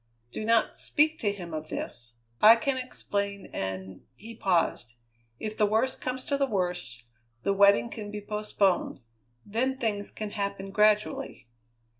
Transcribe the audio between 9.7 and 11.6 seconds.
things can happen gradually."